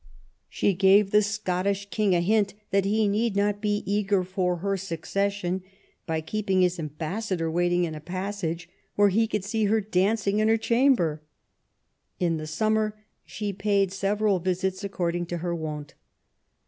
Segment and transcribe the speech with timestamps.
[0.49, 4.75] She gave the Scottish King a hint that he need not be eager for her
[4.75, 5.61] succession,
[6.07, 10.47] by keeping his ambassador waiting in a passage where he could see her dancing in
[10.47, 11.21] her chamber.
[12.19, 15.93] In the summer she paid several visits according to her wont.